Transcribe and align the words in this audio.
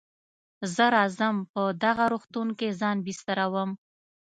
زه 0.75 0.85
راځم 0.95 1.35
په 1.53 1.61
دغه 1.83 2.03
روغتون 2.11 2.47
کې 2.59 2.77
ځان 2.79 2.97
بستروم. 3.05 3.69